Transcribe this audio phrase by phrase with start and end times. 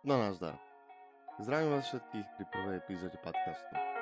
[0.00, 0.56] No nazdar.
[1.44, 3.99] Zdravím vás všetkých pri prvej epizóde podcastu.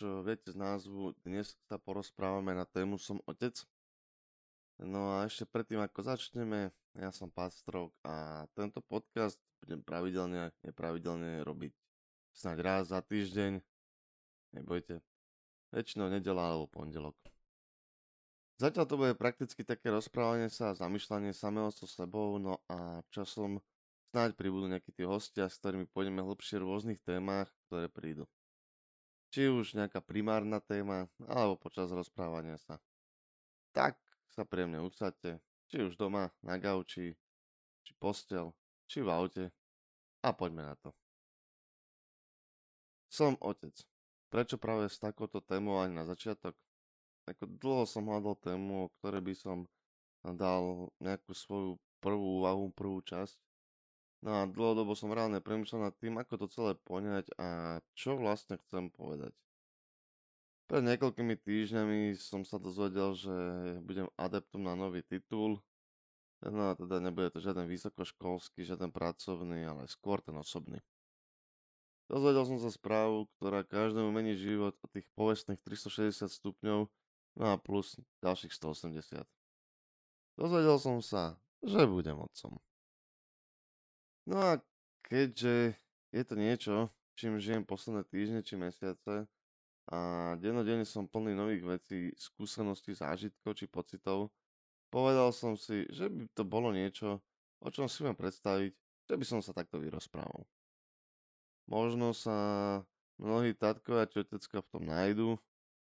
[0.00, 3.52] Už viete z názvu, dnes sa porozprávame na tému Som otec.
[4.80, 11.44] No a ešte predtým, ako začneme, ja som Pastrok a tento podcast budem pravidelne, nepravidelne
[11.44, 11.76] robiť
[12.32, 13.60] snáď raz za týždeň.
[14.56, 15.04] Nebojte,
[15.68, 17.20] väčšinou nedela alebo pondelok.
[18.56, 23.60] Zatiaľ to bude prakticky také rozprávanie sa a zamýšľanie samého so sebou, no a časom
[24.16, 28.24] snáď pribudú nejakí tí hostia, s ktorými pôjdeme hlbšie v rôznych témach, ktoré prídu.
[29.30, 32.82] Či už nejaká primárna téma, alebo počas rozprávania sa.
[33.70, 33.94] Tak
[34.26, 35.38] sa príjemne usadte,
[35.70, 37.14] či už doma, na gauči,
[37.86, 38.50] či postel,
[38.90, 39.44] či v aute
[40.26, 40.90] a poďme na to.
[43.10, 43.74] Som otec.
[44.30, 46.54] Prečo práve s takouto témou ani na začiatok?
[47.26, 49.58] Ako dlho som hľadal tému, o ktorej by som
[50.22, 53.49] dal nejakú svoju prvú úvahu, prvú časť
[54.20, 58.60] No a dlhodobo som reálne premýšľal nad tým, ako to celé poňať a čo vlastne
[58.60, 59.32] chcem povedať.
[60.68, 63.34] Pred niekoľkými týždňami som sa dozvedel, že
[63.82, 65.58] budem adeptom na nový titul.
[66.44, 70.78] No a teda nebude to žiaden vysokoškolský, žiaden pracovný, ale skôr ten osobný.
[72.06, 76.86] Dozvedel som sa správu, ktorá každému mení život o tých povestných 360 stupňov,
[77.34, 79.26] no a plus ďalších 180.
[80.38, 81.34] Dozvedel som sa,
[81.66, 82.62] že budem otcom.
[84.30, 84.62] No a
[85.02, 85.74] keďže
[86.14, 86.74] je to niečo,
[87.18, 89.26] čím žijem posledné týždne či mesiace
[89.90, 89.98] a
[90.38, 94.30] dennodenne som plný nových vecí, skúseností, zážitkov či pocitov,
[94.86, 97.18] povedal som si, že by to bolo niečo,
[97.58, 98.70] o čom si mám predstaviť,
[99.10, 100.46] že by som sa takto vyrozprával.
[101.66, 102.38] Možno sa
[103.18, 105.42] mnohí tatkovia a tetecka v tom nájdu,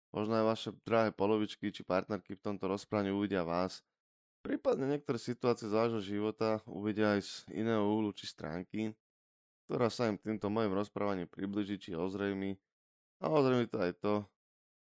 [0.08, 3.84] možno aj vaše drahé polovičky či partnerky v tomto rozprávaní uvidia vás
[4.42, 8.90] Prípadne niektoré situácie z vášho života uvidia aj z iného úhlu či stránky,
[9.70, 12.58] ktorá sa im týmto mojim rozprávaním približí či ozrejmi
[13.22, 14.14] a ozrejmi to aj to,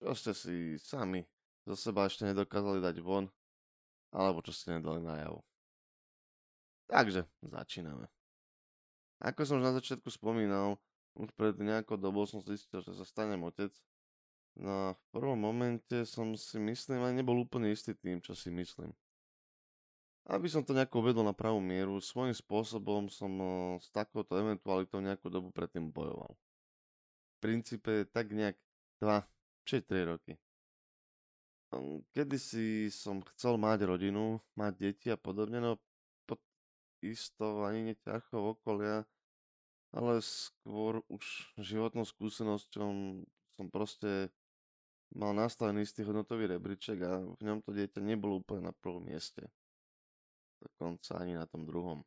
[0.02, 1.22] čo ste si sami
[1.62, 3.30] zo seba ešte nedokázali dať von,
[4.10, 5.46] alebo čo ste nedali najavo.
[6.90, 8.10] Takže, začíname.
[9.22, 10.78] Ako som už na začiatku spomínal,
[11.14, 13.70] už pred nejakou dobou som zistil, že sa stanem otec.
[14.58, 18.92] No v prvom momente som si myslím, aj nebol úplne istý tým, čo si myslím.
[20.26, 24.98] Aby som to nejako uvedol na pravú mieru, svojím spôsobom som eh, s takouto eventualitou
[24.98, 26.34] nejakú dobu predtým bojoval.
[26.34, 28.58] V princípe tak nejak
[28.98, 29.22] 2
[29.62, 30.34] či 3 roky.
[31.70, 35.78] Hm, Kedy si som chcel mať rodinu, mať deti a podobne, no
[36.26, 36.42] pod
[37.06, 39.06] istou ani neťarchou okolia,
[39.94, 42.88] ale skôr už životnou skúsenosťou
[43.54, 44.34] som proste
[45.14, 49.46] mal nastavený istý hodnotový rebríček a v ňom to dieťa nebolo úplne na prvom mieste
[50.66, 52.02] dokonca ani na tom druhom.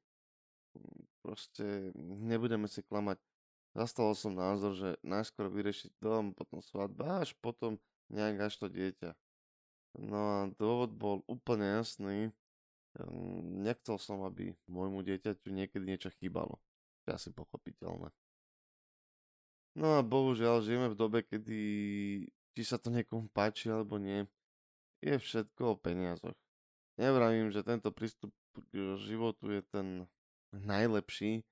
[1.23, 3.17] Proste nebudeme si klamať.
[3.73, 7.77] Zastal som názor, že najskôr vyriešiť dom, potom svadba, až potom
[8.09, 9.13] nejak až to dieťa.
[9.97, 12.29] No a dôvod bol úplne jasný.
[12.97, 16.57] Ehm, nechcel som, aby môjmu dieťaťu niekedy niečo chýbalo.
[17.05, 18.09] To asi pochopiteľné.
[19.77, 21.59] No a bohužiaľ žijeme v dobe, kedy
[22.57, 24.25] či sa to niekomu páči alebo nie,
[24.99, 26.35] je všetko o peniazoch.
[26.99, 29.87] Nevravím, že tento prístup k životu je ten
[30.53, 31.45] najlepší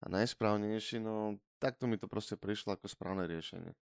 [0.00, 3.74] a najsprávnejší, no takto mi to proste prišlo ako správne riešenie.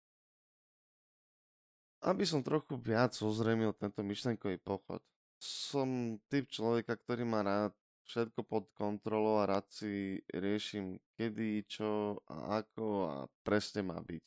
[2.05, 5.01] Aby som trochu viac ozremil tento myšlenkový pochod.
[5.41, 7.73] Som typ človeka, ktorý má rád
[8.09, 14.23] všetko pod kontrolou a rád si riešim kedy, čo a ako a presne má byť.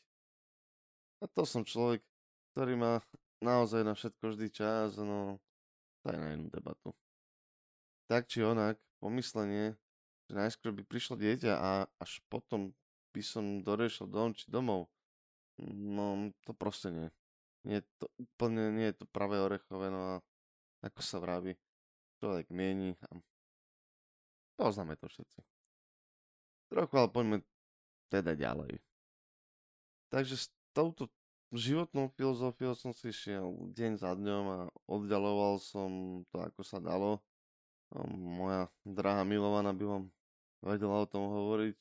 [1.21, 2.03] A to som človek,
[2.55, 3.03] ktorý má
[3.43, 5.41] naozaj na všetko vždy čas, no
[6.05, 6.93] to je na jednu debatu
[8.11, 9.79] tak či onak, pomyslenie,
[10.27, 11.71] že najskôr by prišlo dieťa a
[12.03, 12.75] až potom
[13.15, 14.91] by som doriešil dom či domov,
[15.63, 17.09] no to proste nie.
[17.63, 20.15] Nie je to úplne, nie je to pravé orechové, no a
[20.83, 21.55] ako sa vraví,
[22.19, 23.15] človek mieni a
[24.59, 25.47] poznáme to všetci.
[26.75, 27.37] Trochu, ale poďme
[28.11, 28.83] teda ďalej.
[30.11, 31.07] Takže s touto
[31.55, 34.59] životnou filozofiou som si šiel deň za dňom a
[34.91, 37.23] oddialoval som to, ako sa dalo
[38.15, 40.05] moja drahá milovaná by vám
[40.63, 41.79] vedela o tom hovoriť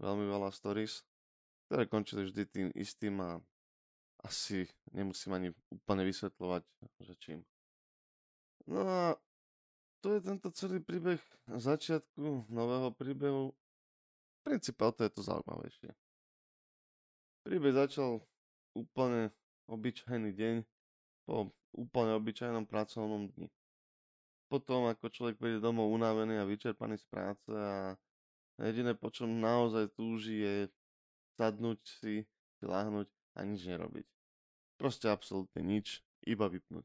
[0.00, 1.04] veľmi veľa stories,
[1.68, 3.38] ktoré končili vždy tým istým a
[4.22, 6.62] asi nemusím ani úplne vysvetľovať,
[7.02, 7.38] že čím.
[8.70, 9.18] No a
[10.02, 11.18] to je tento celý príbeh
[11.50, 13.50] začiatku nového príbehu.
[13.50, 15.90] V princípe to je to zaujímavejšie.
[17.42, 18.22] Príbeh začal
[18.74, 19.34] úplne
[19.66, 20.54] obyčajný deň
[21.26, 23.50] po úplne obyčajnom pracovnom dni.
[24.52, 27.96] Potom, ako človek príde domov unavený a vyčerpaný z práce a
[28.60, 30.56] jediné, po čom naozaj túži, je
[31.40, 32.28] sadnúť si,
[32.60, 34.04] láhnuť a nič nerobiť.
[34.76, 36.84] Proste absolútne nič, iba vypnúť.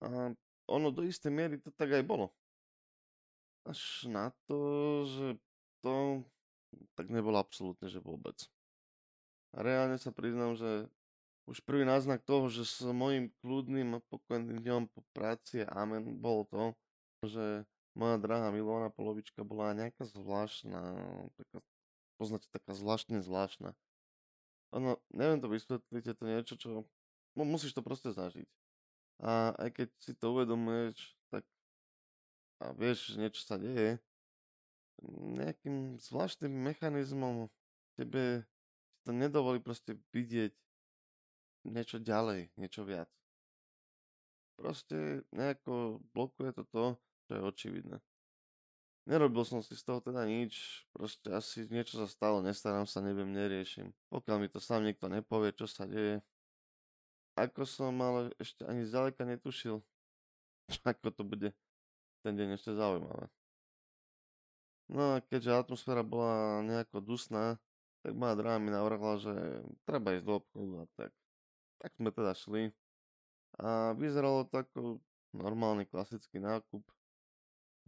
[0.00, 0.32] A
[0.64, 2.32] ono do istej miery to tak aj bolo.
[3.68, 4.58] Až na to,
[5.04, 5.26] že
[5.84, 6.24] to
[6.96, 8.48] tak nebolo absolútne, že vôbec.
[9.52, 10.88] A reálne sa priznám, že
[11.48, 16.44] už prvý náznak toho, že s mojim kľudným a pokojným dňom po práci amen, bolo
[16.52, 16.64] to,
[17.24, 17.64] že
[17.96, 20.80] moja drahá milovaná polovička bola nejaká zvláštna,
[21.40, 21.58] taká,
[22.20, 23.72] poznáte, taká zvláštne zvláštna.
[24.76, 26.68] Ono, neviem to vysvetliť, je to niečo, čo,
[27.32, 28.46] no musíš to proste zažiť.
[29.24, 31.42] A aj keď si to uvedomuješ, tak
[32.60, 33.96] a vieš, niečo sa deje,
[35.08, 37.48] nejakým zvláštnym mechanizmom
[37.96, 38.44] tebe
[39.06, 40.52] to nedovolí proste vidieť
[41.70, 43.08] niečo ďalej, niečo viac.
[44.58, 46.84] Proste nejako blokuje to to,
[47.28, 47.96] čo je očividné.
[49.08, 53.32] Nerobil som si z toho teda nič, proste asi niečo sa stalo, nestarám sa, neviem,
[53.32, 53.88] neriešim.
[54.12, 56.20] Pokiaľ mi to sám niekto nepovie, čo sa deje.
[57.32, 59.80] Ako som ale ešte ani zďaleka netušil,
[60.90, 61.48] ako to bude
[62.20, 63.32] ten deň ešte zaujímavé.
[64.92, 67.56] No a keďže atmosféra bola nejako dusná,
[68.04, 69.34] tak moja drahá mi navrhla, že
[69.88, 71.10] treba ísť do obchodu a tak
[71.78, 72.74] tak sme teda šli
[73.58, 74.78] a vyzeralo to ako
[75.34, 76.82] normálny klasický nákup.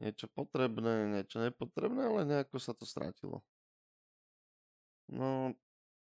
[0.01, 3.45] Niečo potrebné, niečo nepotrebné, ale nejako sa to strátilo.
[5.11, 5.53] No,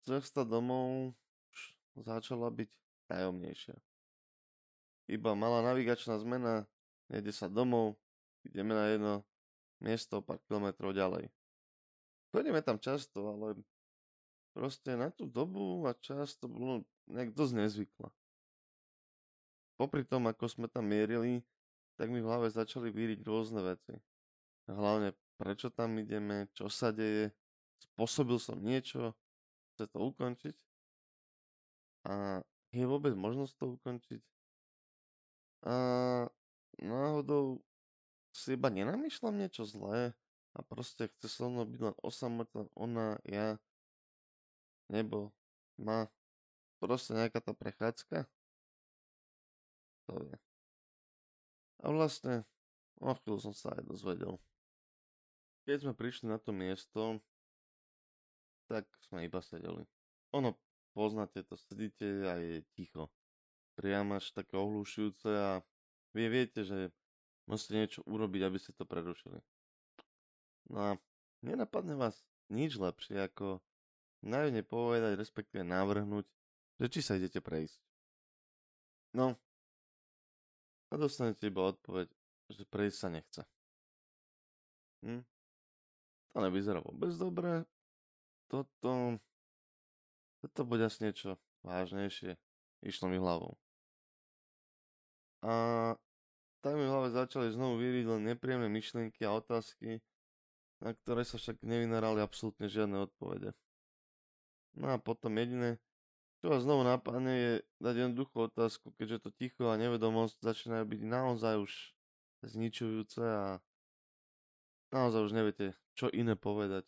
[0.05, 1.17] cesta domov
[1.55, 1.59] už
[2.05, 2.69] začala byť
[3.09, 3.77] tajomnejšia.
[5.09, 6.69] Iba malá navigačná zmena,
[7.09, 7.97] nejde sa domov,
[8.45, 9.15] ideme na jedno
[9.81, 11.33] miesto pár kilometrov ďalej.
[12.29, 13.57] Chodíme tam často, ale
[14.53, 18.09] proste na tú dobu a čas to bolo nejak dosť nezvykla.
[19.79, 21.41] Popri tom, ako sme tam mierili,
[21.99, 23.95] tak mi v hlave začali víriť rôzne veci.
[24.67, 27.31] Hlavne, prečo tam ideme, čo sa deje,
[27.79, 29.15] spôsobil som niečo,
[29.75, 30.57] chce to ukončiť.
[32.11, 32.43] A
[32.75, 34.23] je vôbec možnosť to ukončiť?
[35.67, 35.75] A
[36.79, 37.63] náhodou
[38.31, 40.15] si iba nenamýšľam niečo zlé
[40.55, 43.59] a proste chce so mnou byť len osamotná ona, ja
[44.91, 45.31] nebo
[45.79, 46.11] má
[46.79, 48.25] proste nejaká tá prechádzka.
[50.09, 50.37] To je.
[51.83, 52.47] A vlastne
[52.99, 54.39] o chvíľu som sa aj dozvedel.
[55.69, 57.21] Keď sme prišli na to miesto,
[58.67, 59.85] tak sme iba sedeli.
[60.33, 60.57] Ono,
[60.97, 63.13] poznáte to, sedíte a je ticho.
[63.77, 65.63] Priam až také ohlušujúce a
[66.17, 66.91] vy viete, že
[67.47, 69.39] musíte niečo urobiť, aby ste to prerušili.
[70.69, 70.91] No a
[71.45, 73.61] nenapadne vás nič lepšie, ako
[74.25, 76.27] najmä povedať, respektíve navrhnúť,
[76.79, 77.79] že či sa idete prejsť.
[79.19, 79.35] No,
[80.89, 82.09] a dostanete iba odpoveď,
[82.49, 83.43] že prejsť sa nechce.
[85.05, 85.23] Hm?
[86.33, 87.69] To nevyzerá vôbec dobre.
[88.49, 89.21] Toto...
[90.39, 91.35] Toto bude asi niečo
[91.67, 92.39] vážnejšie.
[92.87, 93.59] Išlo mi hlavou.
[95.43, 95.95] A
[96.63, 99.99] tak mi v hlave začali znovu vyriť len nepríjemné myšlienky a otázky,
[100.79, 103.51] na ktoré sa však nevynarali absolútne žiadne odpovede.
[104.79, 105.83] No a potom jediné,
[106.39, 107.53] čo vás znovu napadne, je
[107.83, 111.73] dať jednoduchú otázku, keďže to ticho a nevedomosť začínajú byť naozaj už
[112.47, 113.59] zničujúce a
[114.95, 116.87] naozaj už neviete, čo iné povedať.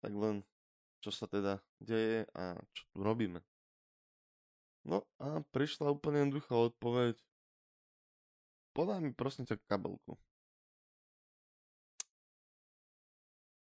[0.00, 0.46] Tak len,
[1.02, 3.42] čo sa teda deje a čo tu robíme.
[4.86, 7.20] No a prišla úplne jednoduchá odpoveď.
[8.72, 10.16] Podaj mi prosím ťa kabelku.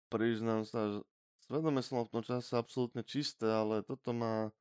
[0.09, 1.01] Priznám sa, že
[1.49, 4.53] Svedome som v tom čase absolútne čisté, ale toto ma,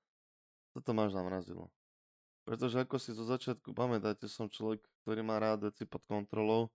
[0.77, 1.73] toto až zamrazilo.
[2.45, 6.69] Pretože ako si zo začiatku pamätáte, som človek, ktorý má rád veci pod kontrolou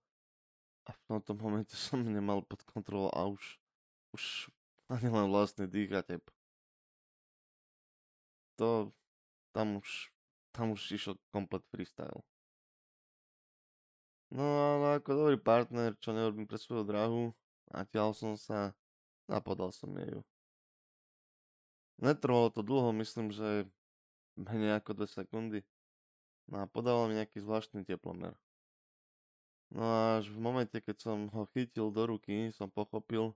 [0.83, 3.57] a v tomto momente som nemal pod kontrolou a už,
[4.11, 4.53] už
[4.91, 6.21] ani len vlastný dých a tep.
[8.59, 8.91] To,
[9.55, 10.13] tam už,
[10.51, 12.21] tam už išiel komplet freestyle.
[14.33, 17.33] No ale ako dobrý partner, čo nerobím pre svoju drahu,
[17.69, 18.73] natiahol som sa
[19.29, 20.21] a podal som jej ju.
[22.01, 23.69] Netrvalo to dlho, myslím, že
[24.37, 25.61] menej ako 2 sekundy.
[26.49, 28.35] No a podával mi nejaký zvláštny teplomer.
[29.73, 33.33] No a až v momente, keď som ho chytil do ruky, som pochopil,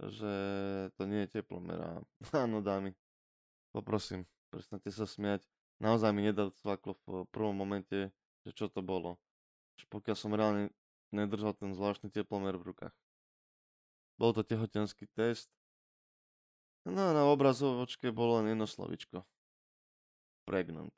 [0.00, 0.32] že
[0.96, 2.02] to nie je teplomer.
[2.34, 2.96] Áno, dámy,
[3.70, 5.44] poprosím, prestante sa smiať.
[5.80, 8.12] Naozaj mi nedal svaklo v prvom momente,
[8.44, 9.16] že čo to bolo.
[9.88, 10.68] pokiaľ som reálne
[11.08, 12.94] nedržal ten zvláštny teplomer v rukách.
[14.20, 15.48] Bol to tehotenský test.
[16.84, 19.24] No a na obrazovočke bolo len jedno slovičko.
[20.50, 20.90] Pregnant.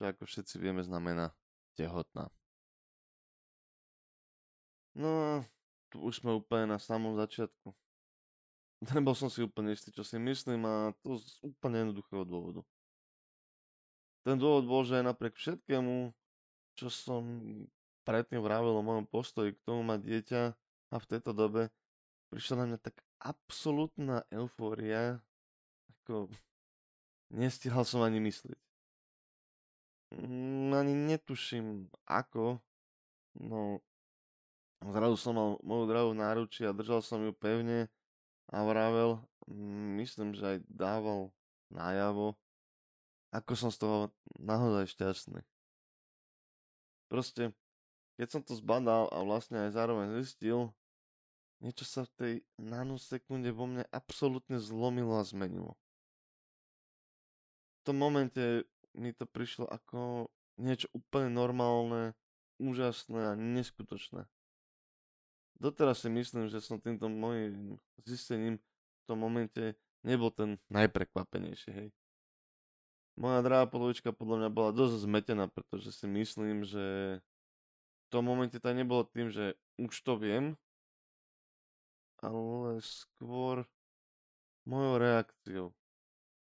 [0.00, 1.36] Čo ako všetci vieme znamená
[1.76, 2.32] tehotná.
[4.96, 5.32] No a
[5.92, 7.76] tu už sme úplne na samom začiatku.
[8.96, 12.64] Nebol som si úplne istý, čo si myslím a to z úplne jednoduchého dôvodu.
[14.24, 16.16] Ten dôvod bol, že napriek všetkému,
[16.80, 17.28] čo som
[18.08, 20.42] predtým vravel o mojom postoji k tomu mať dieťa
[20.88, 21.68] a v tejto dobe
[22.32, 25.20] prišla na mňa tak absolútna eufória,
[26.00, 26.32] ako
[27.30, 28.58] nestihal som ani myslieť.
[30.10, 32.58] Mm, ani netuším ako,
[33.38, 33.78] no
[34.82, 37.86] zrazu som mal moju drahu náruči a držal som ju pevne
[38.50, 41.30] a vravel, mm, myslím, že aj dával
[41.70, 42.34] najavo,
[43.30, 43.98] ako som z toho
[44.42, 45.40] naozaj šťastný.
[47.06, 47.54] Proste
[48.20, 50.68] keď som to zbadal a vlastne aj zároveň zistil,
[51.64, 55.79] niečo sa v tej nanosekunde vo mne absolútne zlomilo a zmenilo.
[57.80, 60.28] V tom momente mi to prišlo ako
[60.60, 62.12] niečo úplne normálne,
[62.60, 64.28] úžasné a neskutočné.
[65.56, 71.88] Doteraz si myslím, že som týmto mojim zistením v tom momente nebol ten najprekvapenejší, hej.
[73.16, 77.18] Moja drahá polovička podľa mňa bola dosť zmetená, pretože si myslím, že
[78.10, 80.58] tom momente to nebolo tým, že už to viem,
[82.18, 83.64] ale skôr
[84.66, 85.66] mojou reakciou.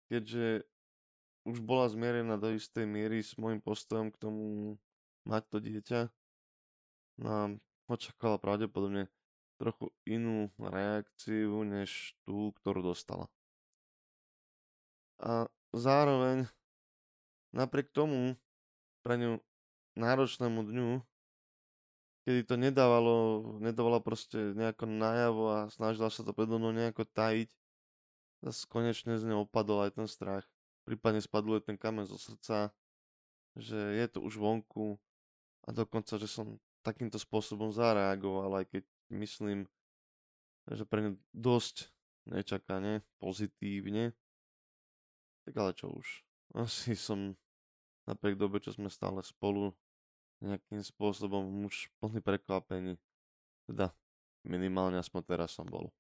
[0.08, 0.64] Keďže
[1.48, 4.76] už bola zmierená do istej miery s môjim postojom k tomu
[5.24, 6.02] mať to dieťa,
[7.24, 7.42] no a
[7.88, 9.08] očakávala pravdepodobne
[9.56, 13.32] trochu inú reakciu, než tú, ktorú dostala.
[15.18, 16.46] A zároveň,
[17.56, 18.38] napriek tomu,
[19.02, 19.42] pre ňu
[19.98, 21.02] náročnému dňu,
[22.28, 23.18] kedy to nedávalo,
[23.64, 27.50] nedávalo proste nejako najavo a snažila sa to predo mnou nejako tajiť.
[28.46, 30.46] Zas konečne z neho opadol aj ten strach.
[30.88, 32.72] Prípadne spadol ten kamen zo srdca,
[33.60, 34.96] že je to už vonku
[35.68, 39.68] a dokonca, že som takýmto spôsobom zareagoval, aj keď myslím,
[40.72, 41.92] že pre ňu dosť
[42.32, 44.16] nečakane, pozitívne.
[45.44, 46.08] Tak ale čo už.
[46.64, 47.36] Asi som
[48.08, 49.76] napriek dobe, čo sme stále spolu,
[50.40, 52.96] nejakým spôsobom už plný prekvapení.
[53.68, 53.92] Teda
[54.48, 55.92] minimálne aspoň teraz som bol.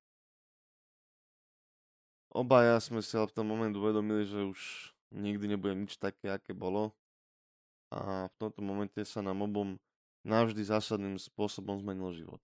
[2.31, 4.59] Obaja sme si ale v tom moment uvedomili, že už
[5.15, 6.91] nikdy nebude nič také, aké bolo.
[7.87, 9.79] A v tomto momente sa nám obom
[10.27, 12.43] navždy zásadným spôsobom zmenil život.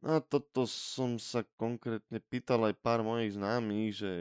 [0.00, 4.12] A toto som sa konkrétne pýtal aj pár mojich známych, že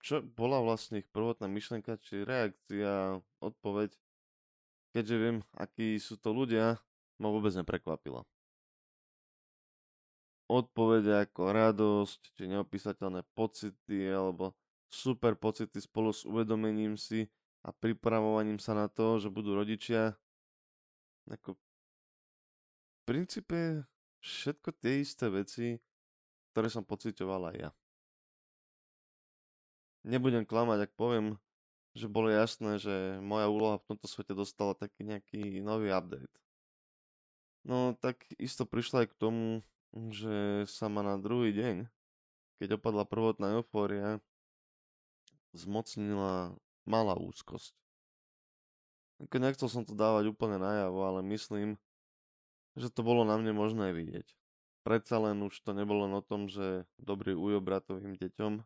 [0.00, 3.90] čo bola vlastne ich prvotná myšlienka, či reakcia, odpoveď
[4.94, 6.78] keďže viem, akí sú to ľudia,
[7.18, 8.24] ma vôbec neprekvapila.
[10.48, 14.56] Odpovede ako radosť, či neopísateľné pocity, alebo
[14.88, 17.28] super pocity spolu s uvedomením si
[17.60, 20.16] a pripravovaním sa na to, že budú rodičia.
[21.28, 21.60] Ako v
[23.04, 23.84] princípe
[24.24, 25.76] všetko tie isté veci,
[26.52, 27.70] ktoré som pocitoval aj ja.
[30.08, 31.36] Nebudem klamať, ak poviem,
[31.92, 36.32] že bolo jasné, že moja úloha v tomto svete dostala taký nejaký nový update.
[37.68, 39.60] No tak isto prišla aj k tomu,
[39.94, 41.88] že sa ma na druhý deň,
[42.58, 44.20] keď opadla prvotná eufória,
[45.54, 47.72] zmocnila malá úzkosť.
[49.18, 51.74] Nechcel som to dávať úplne najavo, ale myslím,
[52.78, 54.26] že to bolo na mne možné vidieť.
[54.86, 58.62] Predsa len už to nebolo len o tom, že dobrý ujo bratovým deťom.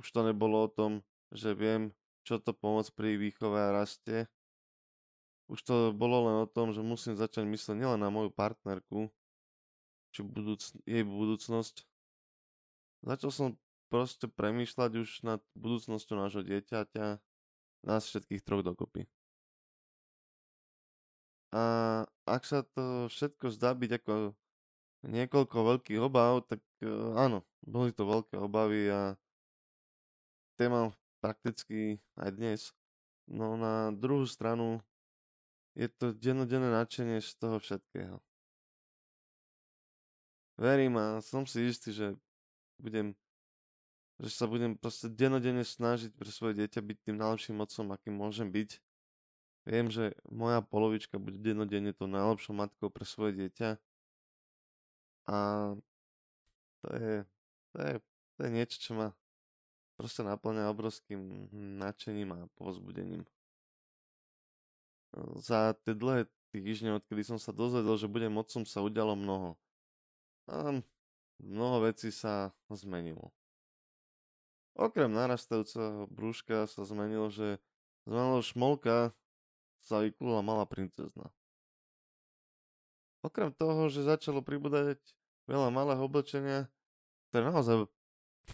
[0.00, 1.92] Už to nebolo o tom, že viem,
[2.24, 4.26] čo to pomôcť pri výchove a raste.
[5.52, 9.12] Už to bolo len o tom, že musím začať myslieť nielen na moju partnerku,
[10.14, 11.82] či budúc- jej budúcnosť.
[13.02, 13.48] Začal som
[13.90, 17.18] proste premýšľať už nad budúcnosťou nášho dieťaťa,
[17.84, 19.10] nás všetkých troch dokopy.
[21.54, 21.62] A
[22.26, 24.34] ak sa to všetko zdá byť ako
[25.06, 29.14] niekoľko veľkých obav, tak uh, áno, boli to veľké obavy a
[30.58, 30.90] téma
[31.22, 32.60] prakticky aj dnes.
[33.30, 34.82] No na druhú stranu
[35.78, 38.18] je to dennodenné nadšenie z toho všetkého.
[40.54, 42.14] Verím a som si istý, že
[42.78, 43.14] budem
[44.22, 48.46] že sa budem proste denodenne snažiť pre svoje dieťa byť tým najlepším otcom, akým môžem
[48.46, 48.78] byť.
[49.66, 53.80] Viem, že moja polovička bude denodenne tou najlepšou matkou pre svoje dieťa.
[55.24, 55.36] A
[56.84, 57.14] to je,
[57.72, 57.92] to je,
[58.36, 59.08] to je niečo, čo ma
[59.96, 61.48] proste naplňa obrovským
[61.80, 63.24] nadšením a povzbudením.
[65.42, 69.58] za tie dlhé týždne, odkedy som sa dozvedel, že budem otcom, sa udialo mnoho.
[70.50, 70.82] A
[71.40, 73.32] mnoho vecí sa zmenilo.
[74.74, 77.62] Okrem narastajúceho brúška sa zmenilo, že
[78.04, 79.14] z malého šmolka
[79.80, 81.30] sa vyklula malá princezna.
[83.24, 85.00] Okrem toho, že začalo pribúdať
[85.48, 86.68] veľa malého oblečenia,
[87.32, 87.76] to je naozaj,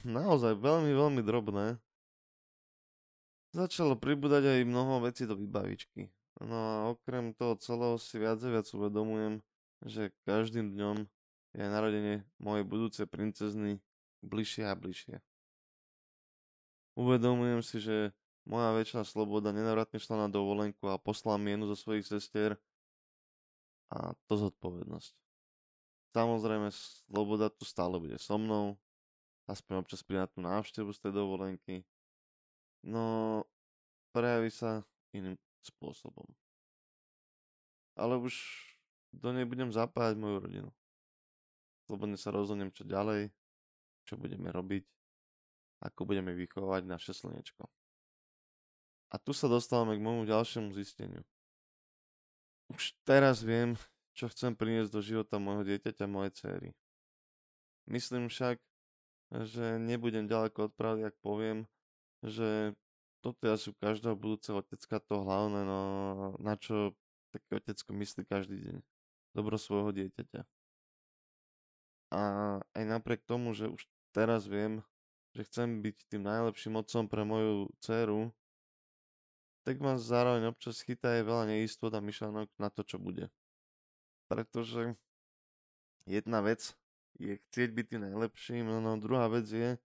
[0.07, 1.81] naozaj veľmi, veľmi drobné,
[3.51, 6.07] začalo pribúdať aj mnoho vecí do vybavičky.
[6.39, 9.43] No a okrem toho celého si viac a viac uvedomujem,
[9.83, 10.97] že každým dňom
[11.55, 13.83] je narodenie mojej budúcej princezny
[14.23, 15.19] bližšie a bližšie.
[16.95, 18.13] Uvedomujem si, že
[18.45, 22.59] moja väčšina sloboda nenavratne šla na dovolenku a poslala mi jednu zo svojich sestier
[23.91, 25.15] a to zodpovednosť.
[26.11, 28.75] Samozrejme, sloboda tu stále bude so mnou,
[29.47, 31.87] aspoň občas pri na tú návštevu z tej dovolenky,
[32.83, 33.43] no
[34.11, 34.83] prejaví sa
[35.15, 36.27] iným spôsobom.
[37.95, 38.35] Ale už
[39.15, 40.71] do nej budem zapájať moju rodinu.
[41.91, 43.35] Slobodne sa rozhodnem, čo ďalej,
[44.07, 44.87] čo budeme robiť
[45.81, 47.65] ako budeme vychovať naše slnečko.
[49.11, 51.25] A tu sa dostávame k môjmu ďalšiemu zisteniu.
[52.71, 53.75] Už teraz viem,
[54.15, 56.69] čo chcem priniesť do života môjho dieťaťa, mojej céry.
[57.91, 58.63] Myslím však,
[59.51, 61.67] že nebudem ďaleko od pravdy, ak poviem,
[62.23, 62.77] že
[63.25, 65.81] toto je asi u každého budúceho otecka to hlavné, no,
[66.39, 66.95] na čo
[67.35, 68.79] taký otecko myslí každý deň.
[69.35, 70.60] Dobro svojho dieťaťa.
[72.11, 72.21] A
[72.75, 74.83] aj napriek tomu, že už teraz viem,
[75.35, 78.35] že chcem byť tým najlepším otcom pre moju dceru,
[79.63, 83.31] tak ma zároveň občas chytá aj veľa neistot a myšlenok na to, čo bude.
[84.27, 84.99] Pretože
[86.11, 86.75] jedna vec
[87.21, 89.79] je chcieť byť tým najlepším, no, no druhá vec je,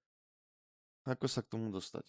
[1.05, 2.07] ako sa k tomu dostať.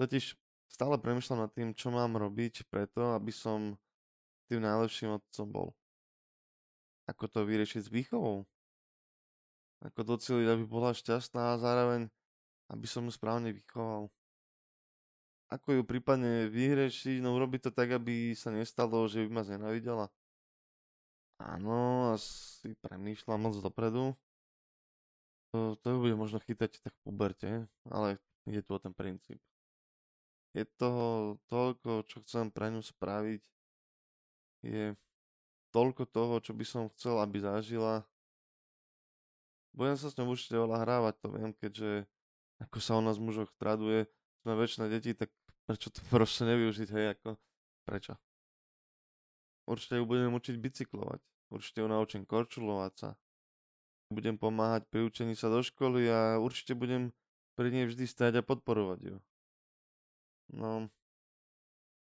[0.00, 0.38] Totiž
[0.72, 3.76] stále premyšľam nad tým, čo mám robiť preto, aby som
[4.48, 5.68] tým najlepším otcom bol.
[7.04, 8.48] Ako to vyriešiť s výchovou?
[9.84, 12.08] Ako doceliť, aby bola šťastná a zároveň,
[12.72, 14.08] aby som ju správne vychoval.
[15.52, 20.08] Ako ju prípadne vyhrešiť, no urobiť to tak, aby sa nestalo, že by ma znenavidela.
[21.36, 24.16] Áno, asi premýšľam moc dopredu.
[25.52, 27.50] To, to bude možno chytať tak v puberte,
[27.86, 28.18] ale
[28.48, 29.38] je tu o ten princíp.
[30.56, 33.42] Je toho toľko, čo chcem pre ňu spraviť.
[34.64, 34.96] Je
[35.74, 38.06] toľko toho, čo by som chcel, aby zažila
[39.74, 42.06] budem sa s ňou určite veľa hrávať, to viem, keďže
[42.62, 44.06] ako sa o nás mužoch traduje,
[44.46, 45.34] sme väčšie deti, tak
[45.66, 47.36] prečo to proste nevyužiť, hej, ako,
[47.84, 48.14] prečo?
[49.64, 53.10] Určite ju budem učiť bicyklovať, určite ju naučím korčulovať sa,
[54.12, 57.10] budem pomáhať pri učení sa do školy a určite budem
[57.56, 59.16] pri nej vždy stať a podporovať ju.
[60.52, 60.92] No,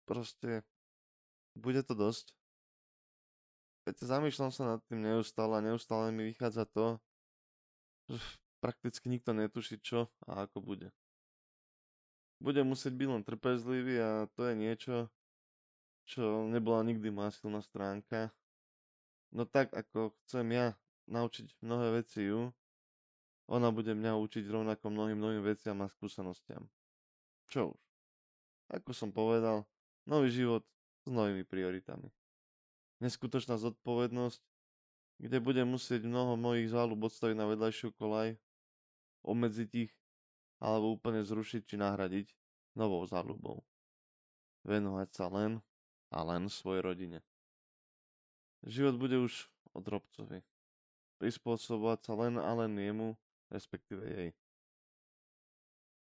[0.08, 0.64] proste,
[1.54, 2.32] bude to dosť.
[3.84, 7.02] Veď zamýšľam sa nad tým neustále a neustále mi vychádza to,
[8.64, 10.90] prakticky nikto netuší čo a ako bude.
[12.42, 14.96] Budem musieť byť len trpezlivý a to je niečo,
[16.10, 18.34] čo nebola nikdy moja silná stránka.
[19.30, 20.68] No tak ako chcem ja
[21.06, 22.50] naučiť mnohé veci ju,
[23.52, 26.66] ona bude mňa učiť rovnako mnohým novým veciam a skúsenostiam.
[27.52, 27.82] Čo už.
[28.72, 29.68] Ako som povedal,
[30.08, 30.64] nový život
[31.04, 32.08] s novými prioritami.
[33.04, 34.40] Neskutočná zodpovednosť
[35.22, 38.42] kde budem musieť mnoho mojich záľub odstaviť na vedľajšiu kolaj,
[39.22, 39.94] obmedziť ich,
[40.58, 42.34] alebo úplne zrušiť či nahradiť
[42.74, 43.62] novou záľubou.
[44.66, 45.62] Venovať sa len
[46.10, 47.20] a len svojej rodine.
[48.66, 50.42] Život bude už o drobcovi.
[51.22, 53.14] Prispôsobovať sa len a len jemu,
[53.54, 54.30] respektíve jej.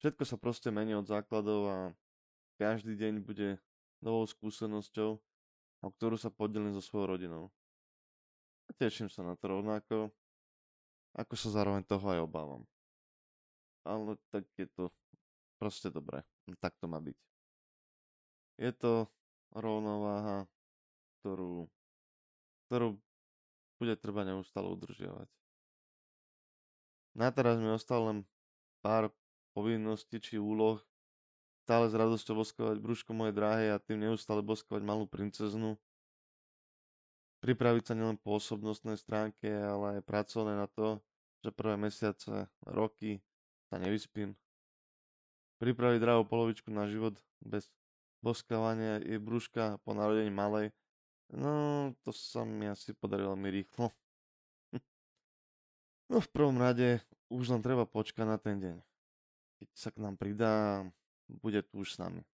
[0.00, 1.78] Všetko sa proste mení od základov a
[2.56, 3.60] každý deň bude
[4.00, 5.20] novou skúsenosťou,
[5.84, 7.52] o ktorú sa podelím so svojou rodinou.
[8.78, 10.14] Teším sa na to rovnako,
[11.18, 12.62] ako sa zároveň toho aj obávam.
[13.82, 14.94] Ale tak je to
[15.58, 16.22] proste dobré.
[16.62, 17.16] Tak to má byť.
[18.60, 19.08] Je to
[19.56, 20.46] rovnováha,
[21.20, 21.66] ktorú,
[22.68, 23.00] ktorú
[23.80, 25.28] bude treba neustále udržiavať.
[27.16, 28.18] Na teraz mi ostalo len
[28.84, 29.10] pár
[29.56, 30.78] povinností či úloh,
[31.66, 35.80] stále s radosťou boskovať brúško mojej dráhy a tým neustále boskovať malú princeznu,
[37.40, 41.00] pripraviť sa nielen po osobnostnej stránke, ale aj pracovné na to,
[41.40, 43.24] že prvé mesiace, roky
[43.72, 44.36] sa nevyspím.
[45.60, 47.68] Pripraviť drahú polovičku na život bez
[48.20, 50.72] boskávania jej brúška po narodení malej,
[51.32, 53.88] no to sa mi asi podarilo mi rýchlo.
[56.12, 57.00] no v prvom rade
[57.32, 58.76] už len treba počkať na ten deň.
[59.60, 60.84] Keď sa k nám pridá,
[61.28, 62.24] bude tu už s nami.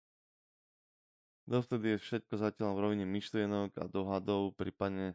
[1.46, 5.14] Dovtedy je všetko zatiaľ v rovine myšlienok a dohadov, prípadne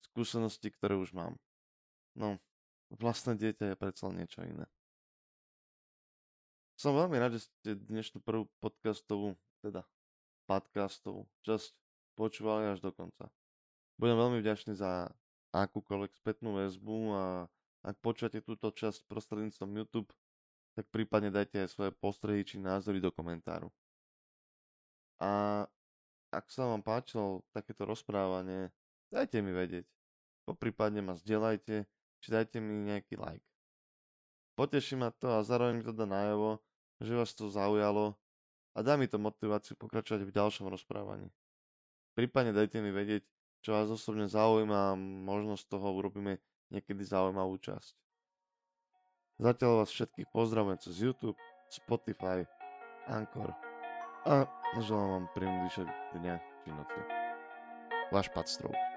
[0.00, 1.36] skúsenosti, ktoré už mám.
[2.16, 2.40] No,
[2.88, 4.64] vlastné dieťa je predsa niečo iné.
[6.80, 9.84] Som veľmi rád, že ste dnešnú prvú podcastovú, teda
[10.48, 11.76] podcastovú časť
[12.16, 13.28] počúvali až do konca.
[14.00, 15.12] Budem veľmi vďačný za
[15.54, 17.24] akúkoľvek spätnú väzbu a
[17.84, 20.08] ak počúvate túto časť prostredníctvom YouTube,
[20.72, 23.70] tak prípadne dajte aj svoje postrehy či názory do komentáru.
[25.22, 25.64] A
[26.34, 28.74] ak sa vám páčilo takéto rozprávanie,
[29.14, 29.86] dajte mi vedieť.
[30.44, 31.86] Poprípadne ma zdieľajte,
[32.20, 33.46] či dajte mi nejaký like.
[34.54, 36.62] Poteší ma to a zároveň mi to dá najavo,
[37.02, 38.14] že vás to zaujalo
[38.74, 41.30] a dá mi to motiváciu pokračovať v ďalšom rozprávaní.
[42.14, 43.26] Prípadne dajte mi vedieť,
[43.62, 46.38] čo vás osobne zaujíma a možno z toho urobíme
[46.70, 47.94] niekedy zaujímavú časť.
[49.42, 52.46] Zatiaľ vás všetkých pozdravujem cez YouTube, Spotify,
[53.10, 53.73] Anchor
[54.24, 54.48] a
[54.80, 55.68] želám vám príjemný
[56.16, 56.34] dňa
[56.64, 57.00] či noci.
[58.08, 58.93] Váš Pat Stroke.